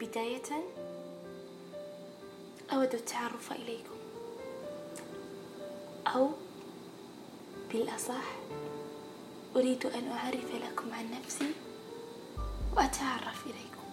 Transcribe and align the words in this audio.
بداية 0.00 0.64
أود 2.72 2.94
التعرف 2.94 3.52
إليكم. 3.52 3.96
أو 6.06 6.30
بالأصح 7.72 8.24
أريد 9.56 9.86
أن 9.86 10.08
أعرف 10.08 10.54
لكم 10.54 10.92
عن 10.92 11.10
نفسي 11.10 11.52
وأتعرف 12.76 13.46
إليكم. 13.46 13.84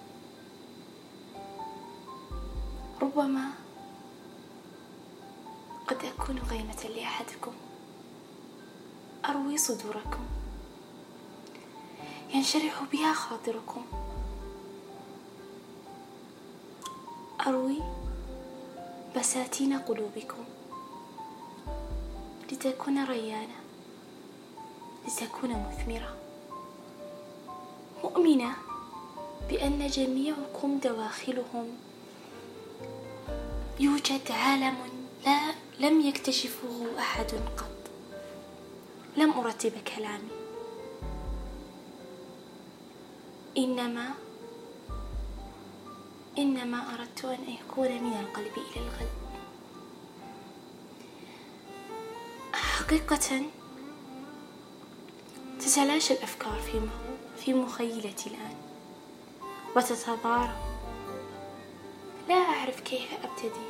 ربما 3.01 3.49
قد 5.87 6.05
أكون 6.05 6.39
قيمة 6.39 6.83
لأحدكم. 6.95 7.53
أروي 9.25 9.57
صدوركم. 9.57 10.25
ينشرح 12.33 12.83
بها 12.91 13.13
خاطركم. 13.13 14.06
أروي 17.47 17.77
بساتين 19.17 19.79
قلوبكم 19.79 20.43
لتكون 22.51 23.05
ريانة 23.05 23.55
لتكون 25.07 25.49
مثمرة. 25.49 26.15
مؤمنة 28.03 28.55
بأن 29.49 29.87
جميعكم 29.87 30.79
دواخلهم. 30.83 31.77
يوجد 33.79 34.31
عالم 34.31 34.75
لا 35.25 35.39
لم 35.79 36.01
يكتشفه 36.01 36.85
أحد 36.99 37.31
قط. 37.57 37.91
لم 39.17 39.31
أرتب 39.31 39.71
كلامي. 39.95 40.29
إنما 43.57 44.26
إنما 46.37 46.93
أردت 46.93 47.25
أن 47.25 47.49
يكون 47.49 48.03
من 48.03 48.13
القلب 48.13 48.51
إلى 48.57 48.85
القلب 48.85 49.17
حقيقة 52.53 53.41
تتلاشى 55.59 56.13
الأفكار 56.13 56.59
في 56.59 56.81
في 57.37 57.53
مخيلتي 57.53 58.29
الآن 58.29 58.55
وتتضارب. 59.75 60.55
لا 62.29 62.35
أعرف 62.35 62.79
كيف 62.79 63.13
أبتدي 63.13 63.67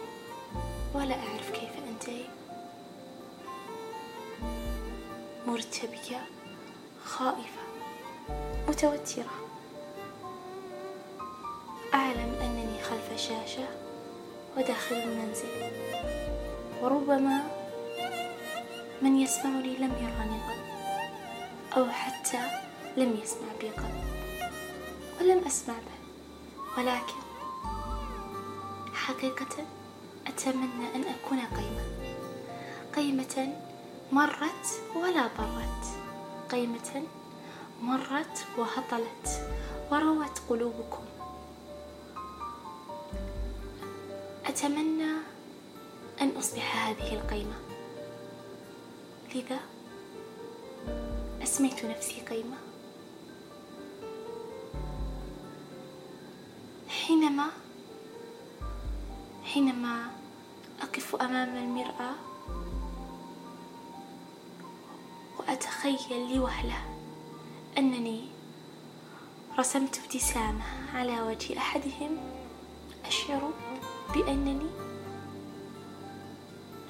ولا 0.94 1.16
أعرف 1.16 1.52
كيف 1.52 1.72
أنتهي. 1.90 2.26
مرتبكة 5.48 6.22
خائفة 7.06 7.62
متوترة. 8.68 9.48
أعلم 11.94 12.37
خلف 12.90 13.22
شاشة 13.22 13.68
وداخل 14.58 14.96
المنزل. 14.96 15.72
وربما 16.82 17.40
من 19.02 19.18
يسمعني 19.20 19.78
لم 19.78 19.94
يراني 19.94 20.40
قط 20.48 21.78
أو 21.78 21.86
حتى 21.92 22.40
لم 22.98 23.20
يسمع 23.24 23.48
بي 23.62 23.70
قط. 23.70 23.92
ولم 25.22 25.46
أسمع 25.48 25.74
به 25.74 25.98
ولكن 26.78 27.22
حقيقة 28.94 29.66
أتمنى 30.28 30.96
أن 30.96 31.04
أكون 31.04 31.40
قيمة. 31.40 31.86
قيمة 32.96 33.54
مرت 34.12 34.82
ولا 34.96 35.28
ضرت 35.38 35.86
قيمة 36.52 37.04
مرت 37.82 38.46
وهطلت 38.58 39.50
وروت 39.92 40.40
قلوبكم. 40.50 41.17
أتمنى 44.48 45.12
أن 46.22 46.30
أصبح 46.38 46.88
هذه 46.88 47.14
القيمة. 47.14 47.56
لذا 49.36 49.60
أسميت 51.44 51.86
نفسي 51.86 52.22
قيمة. 52.22 52.58
حينما 56.90 57.48
حينما 59.44 60.12
أقف 60.82 61.16
أمام 61.16 61.56
المرآة 61.58 62.16
وأتخيل 65.40 66.36
لوهلة 66.36 66.86
أنني 67.78 68.28
رسمت 69.60 70.00
ابتسامة 70.00 70.64
على 70.94 71.22
وجه 71.22 71.58
أحدهم 71.58 72.18
أشعر 73.06 73.52
بأنني 74.14 74.70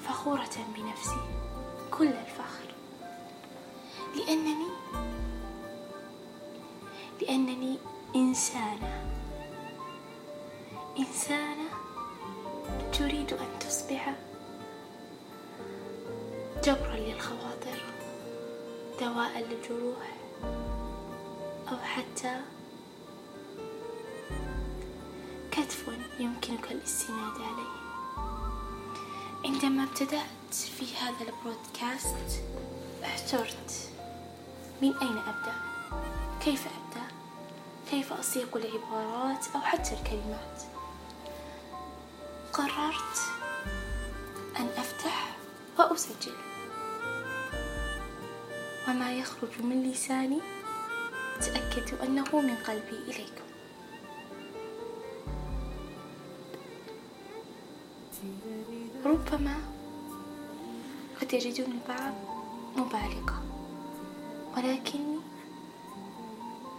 فخورة 0.08 0.56
بنفسي 0.76 1.20
كل 1.90 2.08
الفخر. 2.08 2.68
لأنني 4.16 4.68
لأنني 7.22 7.78
إنسانة. 8.16 9.04
إنسانة 10.98 11.68
تريد 12.92 13.32
أن 13.32 13.58
تصبح 13.60 14.14
جبرا 16.64 16.96
للخواطر 16.96 17.78
دواء 19.00 19.38
للجروح 19.38 20.16
أو 21.72 21.76
حتى 21.76 22.40
كتف 25.58 25.84
يمكنك 26.18 26.72
الاستناد 26.72 27.34
عليه. 27.34 27.78
عندما 29.44 29.84
ابتدأت 29.84 30.54
في 30.78 30.96
هذا 30.96 31.16
البرودكاست 31.20 32.42
احترت. 33.04 33.90
من 34.82 34.96
أين 34.96 35.18
أبدأ؟ 35.18 35.54
كيف 36.40 36.66
أبدأ؟ 36.66 37.06
كيف 37.90 38.12
أصيغ 38.12 38.46
العبارات 38.56 39.46
أو 39.54 39.60
حتى 39.60 39.94
الكلمات؟ 39.94 40.62
قررت 42.52 43.18
أن 44.56 44.68
أفتح 44.76 45.36
وأسجل. 45.78 46.36
وما 48.88 49.12
يخرج 49.12 49.62
من 49.62 49.90
لساني 49.90 50.40
تأكدوا 51.40 52.02
أنه 52.02 52.40
من 52.40 52.56
قلبي 52.56 52.98
إليكم. 53.08 53.47
ربما 59.04 59.56
قد 61.20 61.32
يجدون 61.32 61.66
البعض 61.66 62.14
مبالغة 62.76 63.42
ولكني 64.56 65.18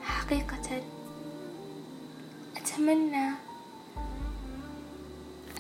حقيقة 0.04 0.84
أتمنى 2.58 3.30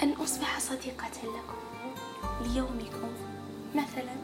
أن 0.03 0.11
أصبح 0.11 0.59
صديقة 0.59 1.11
لكم 1.23 1.59
ليومكم. 2.41 3.09
مثلا 3.75 4.15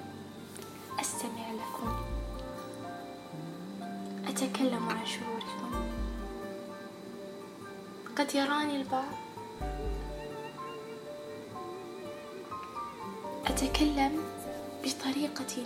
أستمع 1.00 1.52
لكم. 1.52 1.96
أتكلم 4.28 4.90
عن 4.90 5.06
شعوركم. 5.06 5.86
قد 8.16 8.36
يراني 8.36 8.82
البعض 8.82 9.14
أتكلم 13.48 14.24
بطريقة 14.84 15.66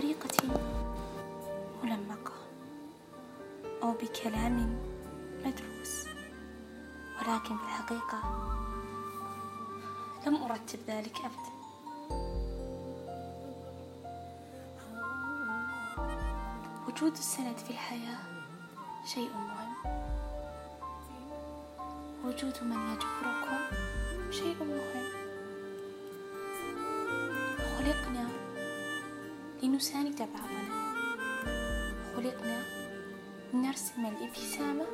طريقة 0.00 0.58
ملمقة 1.84 2.32
أو 3.82 3.92
بكلام 3.92 4.78
مدروس 5.44 6.06
ولكن 7.18 7.56
في 7.56 7.64
الحقيقة 7.64 8.22
لم 10.26 10.42
أرتب 10.42 10.78
ذلك 10.88 11.16
أبدا. 11.16 11.52
وجود 16.88 17.12
السند 17.12 17.56
في 17.56 17.70
الحياة 17.70 18.18
شيء 19.06 19.28
مهم. 19.34 19.72
وجود 22.24 22.62
من 22.62 22.92
يجبركم 22.92 23.60
شيء 24.30 24.56
مهم. 24.60 25.08
خلقنا 27.58 28.28
لنساند 29.62 30.18
بعضنا. 30.18 30.94
خلقنا 32.16 32.62
لنرسم 33.54 34.06
الابتسامة 34.06 34.86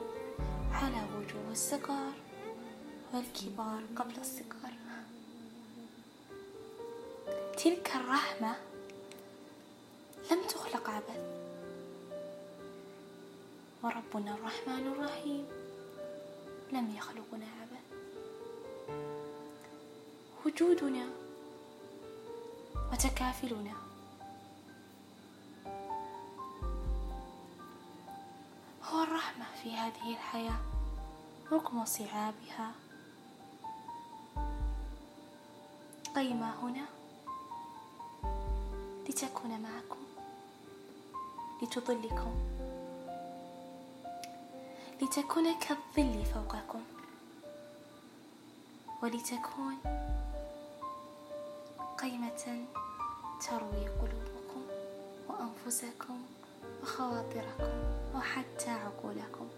على 0.73 1.07
وجوه 1.17 1.53
الصغار 1.53 2.13
والكبار 3.13 3.81
قبل 3.97 4.15
الصغار. 4.21 4.73
تلك 7.57 7.93
الرحمة 7.97 8.57
لم 10.31 10.43
تخلق 10.49 10.91
عبث 10.91 11.21
وربنا 13.83 14.35
الرحمن 14.35 14.93
الرحيم. 14.93 15.68
لم 16.73 16.95
يخلقنا 16.97 17.47
عبث 17.61 17.99
وجودنا 20.47 21.09
وتكافلنا. 22.93 23.73
هو 28.85 29.03
الرحمة 29.03 29.45
في 29.63 29.77
هذه 29.77 30.11
الحياة. 30.11 30.61
رغم 31.53 31.85
صعابها. 31.85 32.73
قيمة 36.17 36.55
هنا. 36.63 36.87
لتكون 39.09 39.61
معكم. 39.61 39.99
لتظلكم 41.63 42.58
لتكون 45.03 45.55
كالظل 45.59 46.25
فوقكم. 46.25 46.83
ولتكون 49.03 49.77
قيمة 51.99 52.67
تروي 53.41 53.89
قلوبكم 53.89 54.63
وأنفسكم 55.29 56.23
وخواطركم 56.83 57.73
وحتى 58.15 58.71
عقولكم. 58.71 59.49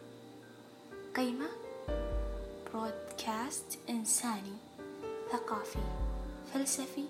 قيمة 1.16 1.48
برودكاست 2.72 3.78
إنساني 3.88 4.56
ثقافي 5.32 5.78
فلسفي 6.54 7.04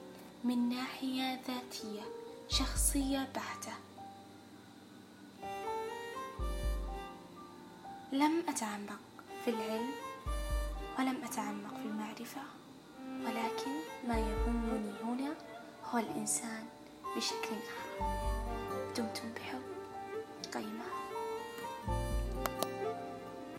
من 0.45 0.69
ناحية 0.69 1.41
ذاتية 1.49 2.03
شخصية 2.49 3.29
بحتة. 3.35 3.90
لم 8.13 8.43
أتعمق 8.49 9.01
في 9.45 9.51
العلم 9.51 9.91
ولم 10.99 11.25
أتعمق 11.25 11.75
في 11.83 11.87
المعرفة 11.87 12.41
ولكن 13.01 13.71
ما 14.09 14.19
يهمني 14.19 14.93
هنا 15.05 15.35
هو 15.91 15.99
الإنسان 15.99 16.65
بشكل 17.17 17.55
آخر. 17.55 18.07
دمتم 18.97 19.29
بحب. 19.37 19.63
قيمة. 20.55 20.85